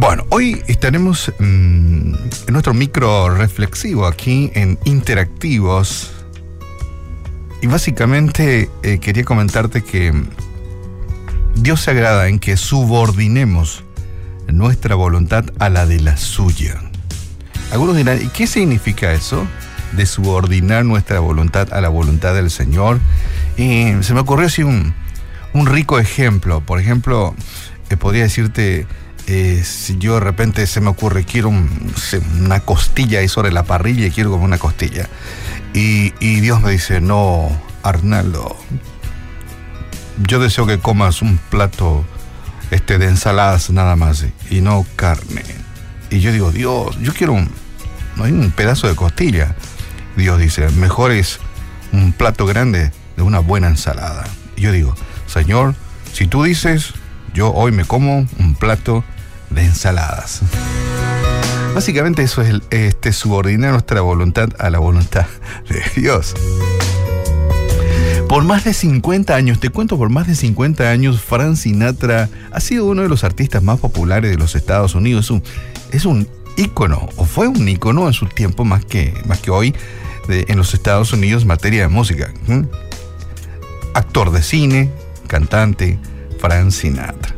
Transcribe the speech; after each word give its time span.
Bueno, 0.00 0.24
hoy 0.28 0.62
estaremos 0.68 1.32
mm, 1.40 1.42
en 1.42 2.52
nuestro 2.52 2.72
micro 2.72 3.34
reflexivo 3.34 4.06
aquí 4.06 4.52
en 4.54 4.78
Interactivos. 4.84 6.12
Y 7.60 7.66
básicamente 7.66 8.70
eh, 8.84 9.00
quería 9.00 9.24
comentarte 9.24 9.82
que 9.82 10.12
Dios 11.56 11.80
se 11.80 11.90
agrada 11.90 12.28
en 12.28 12.38
que 12.38 12.56
subordinemos 12.56 13.82
nuestra 14.46 14.94
voluntad 14.94 15.46
a 15.58 15.68
la 15.68 15.84
de 15.84 15.98
la 15.98 16.16
suya. 16.16 16.80
Algunos 17.72 17.96
dirán, 17.96 18.22
¿y 18.22 18.28
qué 18.28 18.46
significa 18.46 19.12
eso? 19.12 19.48
De 19.96 20.06
subordinar 20.06 20.84
nuestra 20.84 21.18
voluntad 21.18 21.72
a 21.72 21.80
la 21.80 21.88
voluntad 21.88 22.34
del 22.34 22.52
Señor. 22.52 23.00
Se 23.56 24.14
me 24.14 24.20
ocurrió 24.20 24.46
así 24.46 24.62
un, 24.62 24.94
un 25.54 25.66
rico 25.66 25.98
ejemplo. 25.98 26.60
Por 26.60 26.78
ejemplo, 26.78 27.34
eh, 27.90 27.96
podría 27.96 28.22
decirte, 28.22 28.86
eh, 29.30 29.62
si 29.62 29.98
yo 29.98 30.14
de 30.14 30.20
repente 30.20 30.66
se 30.66 30.80
me 30.80 30.88
ocurre, 30.88 31.26
quiero 31.26 31.50
una 31.50 32.60
costilla 32.60 33.18
ahí 33.18 33.28
sobre 33.28 33.52
la 33.52 33.62
parrilla 33.62 34.06
y 34.06 34.10
quiero 34.10 34.30
como 34.30 34.44
una 34.44 34.56
costilla. 34.56 35.06
Y, 35.74 36.12
Dios 36.40 36.62
me 36.62 36.70
dice, 36.70 37.02
no, 37.02 37.50
Arnaldo, 37.82 38.56
yo 40.26 40.40
deseo 40.40 40.66
que 40.66 40.78
comas 40.78 41.20
un 41.20 41.38
plato 41.50 42.06
este, 42.70 42.96
de 42.96 43.06
ensaladas 43.06 43.68
nada 43.68 43.96
más 43.96 44.24
y 44.48 44.62
no 44.62 44.86
carne. 44.96 45.42
Y 46.08 46.20
yo 46.20 46.32
digo, 46.32 46.50
Dios, 46.50 46.98
yo 47.02 47.12
quiero 47.12 47.34
un, 47.34 47.50
un 48.16 48.50
pedazo 48.56 48.88
de 48.88 48.96
costilla. 48.96 49.54
Dios 50.16 50.38
dice, 50.38 50.70
mejor 50.70 51.12
es 51.12 51.38
un 51.92 52.14
plato 52.14 52.46
grande 52.46 52.92
de 53.16 53.22
una 53.22 53.40
buena 53.40 53.68
ensalada. 53.68 54.24
Y 54.56 54.62
yo 54.62 54.72
digo, 54.72 54.94
Señor, 55.26 55.74
si 56.14 56.26
tú 56.26 56.44
dices, 56.44 56.94
yo 57.34 57.52
hoy 57.52 57.72
me 57.72 57.84
como 57.84 58.26
un 58.38 58.54
plato 58.54 59.04
de 59.50 59.64
ensaladas. 59.64 60.40
Básicamente 61.74 62.22
eso 62.22 62.42
es 62.42 62.60
este, 62.70 63.12
subordinar 63.12 63.72
nuestra 63.72 64.00
voluntad 64.00 64.48
a 64.58 64.70
la 64.70 64.78
voluntad 64.78 65.26
de 65.68 65.82
Dios. 66.00 66.34
Por 68.28 68.44
más 68.44 68.64
de 68.64 68.74
50 68.74 69.34
años, 69.34 69.58
te 69.58 69.70
cuento, 69.70 69.96
por 69.96 70.10
más 70.10 70.26
de 70.26 70.34
50 70.34 70.90
años, 70.90 71.20
Frank 71.22 71.56
Sinatra 71.56 72.28
ha 72.52 72.60
sido 72.60 72.84
uno 72.84 73.02
de 73.02 73.08
los 73.08 73.24
artistas 73.24 73.62
más 73.62 73.80
populares 73.80 74.30
de 74.30 74.36
los 74.36 74.54
Estados 74.54 74.94
Unidos. 74.94 75.32
Es 75.92 76.04
un, 76.04 76.28
ícono, 76.58 77.08
o 77.16 77.24
fue 77.24 77.48
un 77.48 77.66
ícono 77.68 78.06
en 78.06 78.12
su 78.12 78.26
tiempo 78.26 78.64
más 78.64 78.84
que, 78.84 79.14
más 79.26 79.40
que 79.40 79.50
hoy, 79.50 79.74
en 80.28 80.58
los 80.58 80.74
Estados 80.74 81.12
Unidos 81.12 81.42
en 81.42 81.48
materia 81.48 81.82
de 81.82 81.88
música. 81.88 82.32
Actor 83.94 84.30
de 84.30 84.42
cine, 84.42 84.90
cantante, 85.26 85.98
Frank 86.38 86.70
Sinatra. 86.70 87.34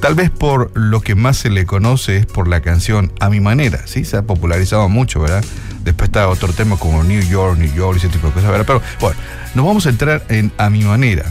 Tal 0.00 0.14
vez 0.14 0.30
por 0.30 0.70
lo 0.74 1.00
que 1.00 1.14
más 1.14 1.36
se 1.36 1.50
le 1.50 1.66
conoce 1.66 2.18
es 2.18 2.26
por 2.26 2.48
la 2.48 2.60
canción 2.60 3.12
A 3.20 3.30
mi 3.30 3.40
manera, 3.40 3.86
¿sí? 3.86 4.04
Se 4.04 4.16
ha 4.16 4.22
popularizado 4.22 4.88
mucho, 4.88 5.20
¿verdad? 5.20 5.44
Después 5.82 6.08
está 6.08 6.28
otro 6.28 6.52
tema 6.52 6.76
como 6.76 7.04
New 7.04 7.22
York, 7.22 7.58
New 7.58 7.72
York, 7.72 7.98
ese 7.98 8.08
tipo 8.08 8.28
de 8.28 8.32
cosas, 8.32 8.50
¿verdad? 8.50 8.66
Pero 8.66 8.82
bueno, 9.00 9.18
nos 9.54 9.66
vamos 9.66 9.86
a 9.86 9.90
entrar 9.90 10.24
en 10.28 10.52
A 10.58 10.70
mi 10.70 10.82
manera. 10.82 11.24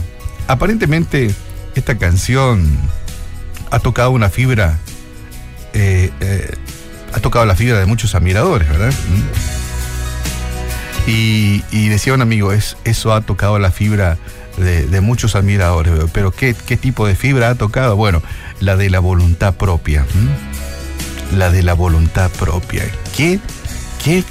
Aparentemente, 0.46 1.34
esta 1.74 1.98
canción 1.98 2.66
ha 3.70 3.80
tocado 3.80 4.10
una 4.10 4.30
fibra, 4.30 4.78
eh, 5.72 6.10
eh, 6.20 6.54
ha 7.12 7.20
tocado 7.20 7.44
la 7.46 7.56
fibra 7.56 7.80
de 7.80 7.86
muchos 7.86 8.14
admiradores, 8.14 8.68
¿verdad? 8.68 8.92
Y, 11.06 11.88
decía 11.88 12.14
un 12.14 12.22
amigo, 12.22 12.52
es, 12.52 12.76
eso 12.84 13.12
ha 13.12 13.20
tocado 13.20 13.58
la 13.58 13.70
fibra 13.70 14.16
de, 14.56 15.00
muchos 15.00 15.34
admiradores, 15.36 15.92
pero 16.12 16.30
¿qué, 16.30 16.54
¿qué, 16.54 16.76
tipo 16.76 17.06
de 17.06 17.16
fibra 17.16 17.50
ha 17.50 17.54
tocado? 17.54 17.96
Bueno, 17.96 18.22
la 18.60 18.76
de 18.76 18.90
la 18.90 19.00
voluntad 19.00 19.54
propia. 19.54 20.06
La 21.36 21.50
de 21.50 21.62
la 21.62 21.74
voluntad 21.74 22.30
propia. 22.30 22.84
¿Qué, 23.16 23.40
qué 24.02 24.24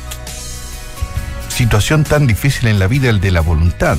situación 1.49 2.03
tan 2.03 2.27
difícil 2.27 2.67
en 2.67 2.79
la 2.79 2.87
vida 2.87 3.09
el 3.09 3.19
de 3.19 3.31
la 3.31 3.41
voluntad? 3.41 3.97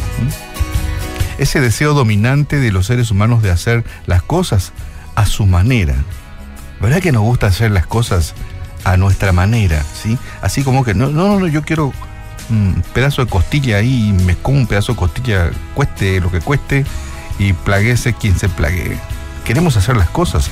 Ese 1.38 1.60
deseo 1.60 1.94
dominante 1.94 2.58
de 2.58 2.72
los 2.72 2.86
seres 2.86 3.10
humanos 3.10 3.42
de 3.42 3.50
hacer 3.50 3.84
las 4.06 4.22
cosas 4.22 4.72
a 5.14 5.26
su 5.26 5.46
manera. 5.46 5.94
¿Verdad 6.80 7.00
que 7.00 7.12
nos 7.12 7.22
gusta 7.22 7.46
hacer 7.46 7.70
las 7.70 7.86
cosas 7.86 8.34
a 8.84 8.96
nuestra 8.96 9.32
manera? 9.32 9.84
¿sí? 10.00 10.18
Así 10.42 10.62
como 10.62 10.84
que 10.84 10.94
no, 10.94 11.08
no, 11.08 11.38
no, 11.38 11.46
yo 11.46 11.62
quiero 11.62 11.92
un 12.50 12.82
pedazo 12.92 13.24
de 13.24 13.30
costilla 13.30 13.78
ahí 13.78 14.12
me 14.24 14.36
como 14.36 14.58
un 14.58 14.66
pedazo 14.66 14.92
de 14.92 14.98
costilla, 14.98 15.50
cueste 15.74 16.20
lo 16.20 16.30
que 16.30 16.40
cueste, 16.40 16.84
y 17.38 17.52
plaguese 17.52 18.14
quien 18.14 18.38
se 18.38 18.48
plague. 18.48 18.98
Queremos 19.44 19.76
hacer 19.76 19.96
las 19.96 20.08
cosas 20.08 20.50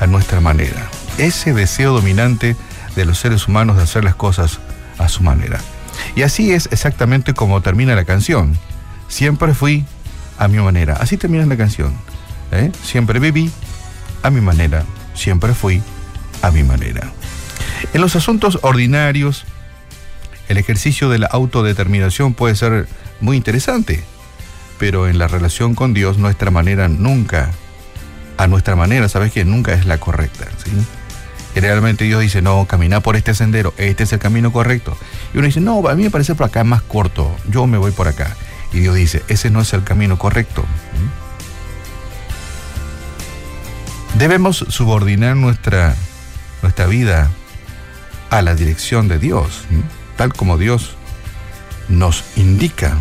a 0.00 0.06
nuestra 0.06 0.40
manera. 0.40 0.88
Ese 1.18 1.52
deseo 1.52 1.92
dominante 1.92 2.56
de 2.96 3.04
los 3.04 3.18
seres 3.18 3.48
humanos 3.48 3.76
de 3.76 3.82
hacer 3.82 4.04
las 4.04 4.14
cosas 4.14 4.60
a 4.98 5.08
su 5.08 5.22
manera. 5.22 5.60
Y 6.16 6.22
así 6.22 6.52
es 6.52 6.68
exactamente 6.72 7.34
como 7.34 7.60
termina 7.60 7.94
la 7.94 8.04
canción. 8.04 8.56
Siempre 9.08 9.54
fui 9.54 9.84
a 10.38 10.48
mi 10.48 10.58
manera. 10.58 10.96
Así 11.00 11.16
termina 11.16 11.44
la 11.46 11.56
canción. 11.56 11.94
¿eh? 12.52 12.72
Siempre 12.84 13.18
viví 13.18 13.50
a 14.22 14.30
mi 14.30 14.40
manera. 14.40 14.84
Siempre 15.14 15.54
fui 15.54 15.82
a 16.42 16.50
mi 16.50 16.62
manera. 16.62 17.12
En 17.92 18.00
los 18.00 18.16
asuntos 18.16 18.58
ordinarios, 18.62 19.44
el 20.50 20.58
ejercicio 20.58 21.08
de 21.08 21.20
la 21.20 21.28
autodeterminación 21.28 22.34
puede 22.34 22.56
ser 22.56 22.88
muy 23.20 23.36
interesante, 23.36 24.02
pero 24.80 25.06
en 25.06 25.16
la 25.16 25.28
relación 25.28 25.76
con 25.76 25.94
Dios 25.94 26.18
nuestra 26.18 26.50
manera 26.50 26.88
nunca, 26.88 27.52
a 28.36 28.48
nuestra 28.48 28.74
manera, 28.74 29.08
sabes 29.08 29.32
que 29.32 29.44
nunca 29.44 29.72
es 29.74 29.86
la 29.86 29.98
correcta. 29.98 30.46
¿sí? 30.64 30.72
Generalmente 31.54 32.04
Dios 32.04 32.20
dice, 32.20 32.42
no, 32.42 32.66
camina 32.66 32.98
por 32.98 33.14
este 33.14 33.32
sendero, 33.32 33.72
este 33.76 34.02
es 34.02 34.12
el 34.12 34.18
camino 34.18 34.50
correcto. 34.50 34.96
Y 35.32 35.38
uno 35.38 35.46
dice, 35.46 35.60
no, 35.60 35.88
a 35.88 35.94
mí 35.94 36.02
me 36.02 36.10
parece 36.10 36.34
por 36.34 36.46
acá 36.46 36.64
más 36.64 36.82
corto, 36.82 37.32
yo 37.48 37.68
me 37.68 37.78
voy 37.78 37.92
por 37.92 38.08
acá. 38.08 38.34
Y 38.72 38.80
Dios 38.80 38.96
dice, 38.96 39.22
ese 39.28 39.50
no 39.50 39.60
es 39.60 39.72
el 39.72 39.84
camino 39.84 40.18
correcto. 40.18 40.64
Debemos 44.18 44.64
subordinar 44.68 45.36
nuestra, 45.36 45.94
nuestra 46.60 46.86
vida 46.86 47.30
a 48.30 48.42
la 48.42 48.56
dirección 48.56 49.06
de 49.06 49.20
Dios 49.20 49.64
tal 50.20 50.34
como 50.34 50.58
Dios 50.58 50.96
nos 51.88 52.24
indica. 52.36 52.94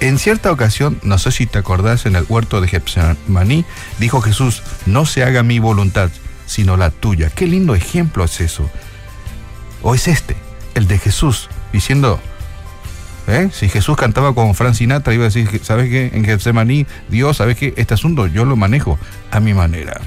En 0.00 0.18
cierta 0.18 0.50
ocasión, 0.50 0.98
no 1.02 1.18
sé 1.18 1.30
si 1.30 1.44
te 1.44 1.58
acordás, 1.58 2.06
en 2.06 2.16
el 2.16 2.24
huerto 2.26 2.62
de 2.62 2.68
Getsemaní, 2.68 3.66
dijo 3.98 4.22
Jesús, 4.22 4.62
no 4.86 5.04
se 5.04 5.24
haga 5.24 5.42
mi 5.42 5.58
voluntad, 5.58 6.08
sino 6.46 6.78
la 6.78 6.90
tuya. 6.90 7.28
Qué 7.28 7.46
lindo 7.46 7.74
ejemplo 7.74 8.24
es 8.24 8.40
eso. 8.40 8.70
O 9.82 9.94
es 9.94 10.08
este, 10.08 10.36
el 10.74 10.88
de 10.88 10.98
Jesús, 10.98 11.50
diciendo, 11.70 12.18
¿eh? 13.26 13.50
si 13.52 13.68
Jesús 13.68 13.98
cantaba 13.98 14.34
con 14.34 14.54
Fran 14.54 14.74
Sinatra, 14.74 15.12
iba 15.12 15.24
a 15.24 15.28
decir, 15.28 15.60
¿sabes 15.62 15.90
qué? 15.90 16.12
En 16.14 16.24
Getsemaní, 16.24 16.86
Dios, 17.10 17.36
¿sabes 17.36 17.58
qué? 17.58 17.74
Este 17.76 17.92
asunto 17.92 18.26
yo 18.26 18.46
lo 18.46 18.56
manejo 18.56 18.98
a 19.30 19.38
mi 19.38 19.52
manera. 19.52 20.00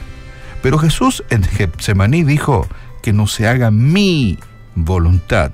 Pero 0.63 0.79
Jesús 0.79 1.23
en 1.29 1.43
Getsemaní 1.43 2.23
dijo 2.23 2.67
que 3.03 3.13
no 3.13 3.28
se 3.28 3.47
haga 3.47 3.69
mi 3.69 4.39
voluntad, 4.76 5.52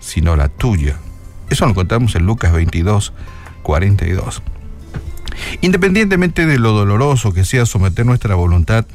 sino 0.00 0.36
la 0.36 0.48
tuya. 0.48 0.96
Eso 1.50 1.64
lo 1.64 1.70
encontramos 1.70 2.14
en 2.14 2.26
Lucas 2.26 2.52
22, 2.52 3.12
42. 3.62 4.42
Independientemente 5.60 6.46
de 6.46 6.58
lo 6.58 6.72
doloroso 6.72 7.32
que 7.32 7.44
sea 7.44 7.66
someter 7.66 8.04
nuestra 8.04 8.34
voluntad, 8.34 8.86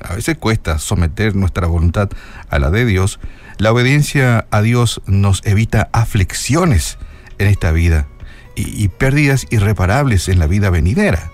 a 0.00 0.14
veces 0.14 0.36
cuesta 0.36 0.78
someter 0.78 1.36
nuestra 1.36 1.66
voluntad 1.66 2.10
a 2.50 2.58
la 2.58 2.70
de 2.70 2.84
Dios, 2.84 3.20
la 3.58 3.72
obediencia 3.72 4.46
a 4.50 4.62
Dios 4.62 5.02
nos 5.06 5.42
evita 5.44 5.88
aflicciones 5.92 6.98
en 7.38 7.48
esta 7.48 7.72
vida 7.72 8.08
y, 8.54 8.88
pérdidas 8.88 9.46
irreparables 9.50 10.28
en 10.28 10.38
la 10.38 10.46
vida 10.46 10.70
venidera. 10.70 11.30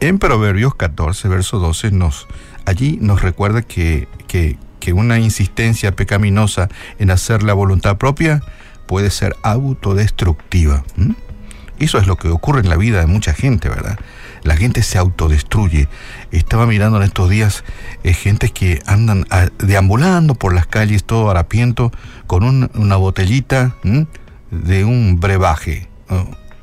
En 0.00 0.18
Proverbios 0.18 0.74
14, 0.74 1.28
verso 1.28 1.58
12, 1.58 1.92
nos, 1.92 2.26
allí 2.66 2.98
nos 3.00 3.22
recuerda 3.22 3.62
que, 3.62 4.08
que, 4.26 4.58
que 4.84 4.92
una 4.92 5.18
insistencia 5.18 5.96
pecaminosa 5.96 6.68
en 6.98 7.10
hacer 7.10 7.42
la 7.42 7.54
voluntad 7.54 7.96
propia 7.96 8.42
puede 8.86 9.08
ser 9.08 9.34
autodestructiva. 9.42 10.84
Eso 11.78 11.96
es 11.96 12.06
lo 12.06 12.16
que 12.16 12.28
ocurre 12.28 12.60
en 12.60 12.68
la 12.68 12.76
vida 12.76 13.00
de 13.00 13.06
mucha 13.06 13.32
gente, 13.32 13.70
¿verdad? 13.70 13.98
La 14.42 14.58
gente 14.58 14.82
se 14.82 14.98
autodestruye. 14.98 15.88
Estaba 16.32 16.66
mirando 16.66 16.98
en 16.98 17.04
estos 17.04 17.30
días 17.30 17.64
eh, 18.02 18.12
gente 18.12 18.50
que 18.50 18.82
andan 18.84 19.24
deambulando 19.56 20.34
por 20.34 20.52
las 20.52 20.66
calles 20.66 21.04
todo 21.04 21.30
harapiento 21.30 21.90
con 22.26 22.68
una 22.74 22.96
botellita 22.96 23.76
de 24.50 24.84
un 24.84 25.18
brebaje 25.18 25.88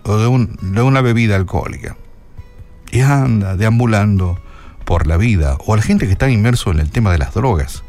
o, 0.04 0.18
de, 0.18 0.48
de 0.62 0.82
una 0.84 1.02
bebida 1.02 1.38
alcohólica. 1.38 1.98
Y 2.92 3.00
anda 3.00 3.56
deambulando 3.56 4.40
por 4.86 5.08
la 5.08 5.18
vida. 5.18 5.58
O 5.66 5.76
la 5.76 5.82
gente 5.82 6.06
que 6.06 6.12
está 6.12 6.30
inmerso 6.30 6.70
en 6.70 6.82
el 6.82 6.92
tema 6.92 7.12
de 7.12 7.18
las 7.18 7.34
drogas 7.34 7.84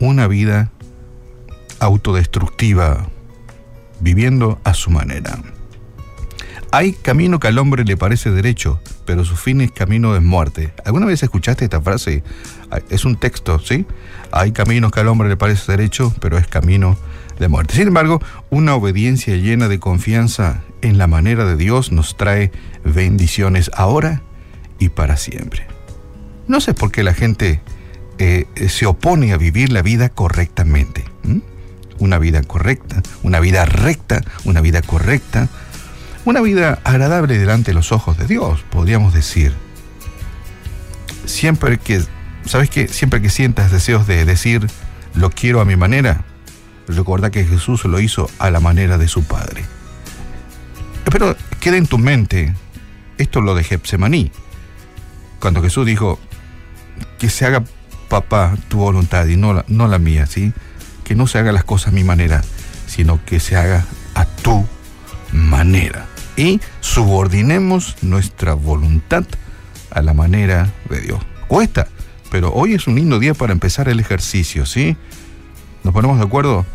una 0.00 0.26
vida 0.26 0.70
autodestructiva, 1.80 3.08
viviendo 4.00 4.60
a 4.64 4.74
su 4.74 4.90
manera. 4.90 5.38
Hay 6.70 6.92
camino 6.92 7.40
que 7.40 7.48
al 7.48 7.58
hombre 7.58 7.84
le 7.84 7.96
parece 7.96 8.30
derecho, 8.30 8.78
pero 9.06 9.24
su 9.24 9.36
fin 9.36 9.62
es 9.62 9.72
camino 9.72 10.12
de 10.12 10.20
muerte. 10.20 10.72
¿Alguna 10.84 11.06
vez 11.06 11.22
escuchaste 11.22 11.64
esta 11.64 11.80
frase? 11.80 12.22
Es 12.90 13.06
un 13.06 13.16
texto, 13.16 13.58
¿sí? 13.58 13.86
Hay 14.32 14.52
caminos 14.52 14.92
que 14.92 15.00
al 15.00 15.08
hombre 15.08 15.30
le 15.30 15.38
parece 15.38 15.72
derecho, 15.72 16.14
pero 16.20 16.36
es 16.36 16.46
camino 16.46 16.98
de 17.38 17.48
muerte. 17.48 17.74
Sin 17.74 17.88
embargo, 17.88 18.20
una 18.50 18.74
obediencia 18.74 19.34
llena 19.36 19.68
de 19.68 19.78
confianza 19.78 20.62
en 20.82 20.98
la 20.98 21.06
manera 21.06 21.46
de 21.46 21.56
Dios 21.56 21.90
nos 21.90 22.18
trae 22.18 22.52
bendiciones 22.84 23.70
ahora 23.74 24.20
y 24.78 24.90
para 24.90 25.16
siempre. 25.16 25.66
No 26.48 26.60
sé 26.60 26.74
por 26.74 26.92
qué 26.92 27.02
la 27.02 27.14
gente 27.14 27.62
eh, 28.18 28.46
se 28.68 28.86
opone 28.86 29.32
a 29.32 29.36
vivir 29.36 29.72
la 29.72 29.82
vida 29.82 30.08
correctamente. 30.08 31.04
Una 31.98 32.18
vida 32.18 32.42
correcta, 32.42 33.02
una 33.22 33.40
vida 33.40 33.64
recta, 33.64 34.20
una 34.44 34.60
vida 34.60 34.82
correcta, 34.82 35.48
una 36.24 36.40
vida 36.40 36.80
agradable 36.84 37.38
delante 37.38 37.72
de 37.72 37.74
los 37.74 37.90
ojos 37.90 38.16
de 38.18 38.26
Dios, 38.26 38.64
podríamos 38.70 39.14
decir. 39.14 39.52
Siempre 41.24 41.78
que, 41.78 42.02
¿sabes 42.44 42.70
qué? 42.70 42.88
Siempre 42.88 43.20
que 43.20 43.30
sientas 43.30 43.72
deseos 43.72 44.06
de 44.06 44.24
decir, 44.24 44.68
lo 45.14 45.30
quiero 45.30 45.60
a 45.60 45.64
mi 45.64 45.74
manera, 45.74 46.24
recuerda 46.86 47.30
que 47.30 47.44
Jesús 47.44 47.84
lo 47.84 47.98
hizo 47.98 48.30
a 48.38 48.50
la 48.50 48.60
manera 48.60 48.96
de 48.96 49.08
su 49.08 49.24
Padre. 49.24 49.64
Pero 51.10 51.36
queda 51.60 51.76
en 51.76 51.86
tu 51.86 51.98
mente 51.98 52.54
esto 53.18 53.40
lo 53.40 53.54
de 53.54 53.64
Getsemaní, 53.64 54.30
cuando 55.40 55.62
Jesús 55.62 55.84
dijo, 55.84 56.18
que 57.18 57.28
se 57.28 57.44
haga 57.44 57.64
papá 58.08 58.56
tu 58.68 58.78
voluntad 58.78 59.26
y 59.26 59.36
no 59.36 59.52
la, 59.52 59.64
no 59.68 59.86
la 59.88 59.98
mía, 59.98 60.26
¿sí? 60.26 60.52
Que 61.04 61.14
no 61.14 61.26
se 61.26 61.38
haga 61.38 61.52
las 61.52 61.64
cosas 61.64 61.88
a 61.88 61.94
mi 61.94 62.04
manera, 62.04 62.42
sino 62.86 63.24
que 63.24 63.40
se 63.40 63.56
haga 63.56 63.86
a 64.14 64.24
tu 64.24 64.66
manera. 65.32 66.06
Y 66.36 66.60
subordinemos 66.80 67.96
nuestra 68.02 68.54
voluntad 68.54 69.24
a 69.90 70.02
la 70.02 70.14
manera 70.14 70.70
de 70.88 71.00
Dios. 71.00 71.20
Cuesta, 71.48 71.88
pero 72.30 72.52
hoy 72.52 72.74
es 72.74 72.86
un 72.86 72.94
lindo 72.94 73.18
día 73.18 73.34
para 73.34 73.52
empezar 73.52 73.88
el 73.88 74.00
ejercicio, 74.00 74.66
¿sí? 74.66 74.96
¿Nos 75.84 75.94
ponemos 75.94 76.18
de 76.18 76.24
acuerdo? 76.24 76.66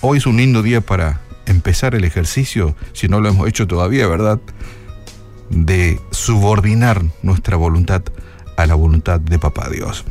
Hoy 0.00 0.18
es 0.18 0.26
un 0.26 0.36
lindo 0.36 0.62
día 0.62 0.80
para 0.80 1.20
empezar 1.46 1.94
el 1.94 2.04
ejercicio, 2.04 2.76
si 2.92 3.08
no 3.08 3.20
lo 3.20 3.28
hemos 3.28 3.48
hecho 3.48 3.66
todavía, 3.66 4.06
¿verdad? 4.06 4.40
De 5.48 6.00
subordinar 6.10 7.02
nuestra 7.22 7.56
voluntad 7.56 8.02
a 8.56 8.66
la 8.66 8.74
voluntad 8.74 9.20
de 9.20 9.38
Papá 9.38 9.70
Dios. 9.70 10.04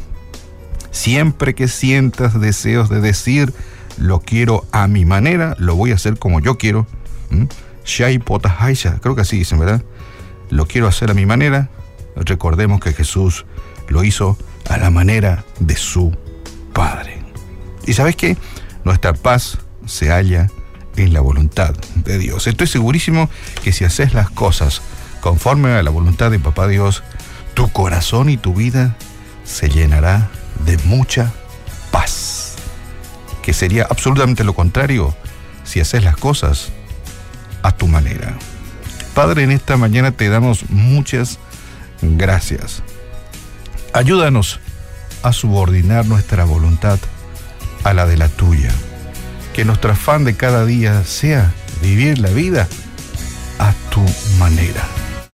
Siempre 0.96 1.56
que 1.56 1.68
sientas 1.68 2.40
deseos 2.40 2.90
de 2.90 3.02
decir, 3.02 3.54
lo 3.98 4.22
quiero 4.22 4.66
a 4.72 4.88
mi 4.88 5.04
manera, 5.04 5.54
lo 5.60 5.76
voy 5.76 5.92
a 5.92 5.96
hacer 5.96 6.18
como 6.18 6.40
yo 6.40 6.58
quiero. 6.58 6.88
Shai 7.84 8.18
Potahaisha, 8.18 9.00
creo 9.02 9.14
que 9.14 9.22
así 9.22 9.38
dicen, 9.38 9.60
¿verdad? 9.60 9.84
Lo 10.50 10.68
quiero 10.68 10.88
hacer 10.88 11.12
a 11.12 11.14
mi 11.14 11.26
manera. 11.26 11.70
Recordemos 12.16 12.80
que 12.80 12.94
Jesús 12.94 13.46
lo 13.90 14.06
hizo 14.06 14.38
a 14.70 14.78
la 14.78 14.90
manera 14.90 15.44
de 15.60 15.76
su 15.76 16.16
Padre. 16.72 17.22
¿Y 17.86 17.92
sabes 17.92 18.16
qué? 18.16 18.38
Nuestra 18.86 19.12
paz 19.14 19.58
se 19.86 20.12
halla 20.12 20.50
en 20.96 21.12
la 21.12 21.20
voluntad 21.20 21.76
de 21.96 22.18
Dios. 22.18 22.48
Estoy 22.48 22.68
segurísimo 22.68 23.30
que 23.66 23.74
si 23.74 23.84
haces 23.84 24.14
las 24.14 24.30
cosas 24.30 24.82
conforme 25.20 25.74
a 25.74 25.84
la 25.84 25.92
voluntad 25.92 26.32
de 26.32 26.40
Papá 26.40 26.70
Dios, 26.70 27.04
tu 27.54 27.70
corazón 27.70 28.30
y 28.30 28.38
tu 28.38 28.54
vida 28.54 28.96
se 29.44 29.68
llenará 29.68 30.32
de 30.66 30.78
mucha 30.86 31.32
paz. 31.92 32.56
Que 33.42 33.54
sería 33.54 33.88
absolutamente 33.90 34.44
lo 34.44 34.54
contrario 34.54 35.16
si 35.64 35.80
haces 35.80 36.04
las 36.04 36.18
cosas 36.18 36.72
a 37.64 37.72
tu 37.72 37.88
manera. 37.88 38.34
Padre, 39.14 39.44
en 39.44 39.52
esta 39.52 39.78
mañana 39.78 40.12
te 40.12 40.30
damos 40.30 40.70
muchas 40.70 41.40
gracias. 42.02 42.84
Ayúdanos 43.94 44.60
a 45.24 45.32
subordinar 45.32 46.06
nuestra 46.06 46.44
voluntad 46.44 47.00
a 47.84 47.94
la 47.94 48.06
de 48.06 48.18
la 48.18 48.30
tuya. 48.30 48.72
Que 49.54 49.64
nuestro 49.64 49.94
afán 49.94 50.26
de 50.26 50.36
cada 50.36 50.66
día 50.66 51.04
sea 51.06 51.54
vivir 51.82 52.20
la 52.20 52.30
vida 52.30 52.68
a 53.58 53.74
tu 53.90 54.04
manera. 54.38 54.84